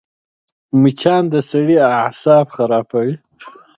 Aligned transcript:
مچان 0.81 1.23
د 1.33 1.35
سړي 1.49 1.77
اعصاب 1.89 2.45
خرابوي 2.55 3.15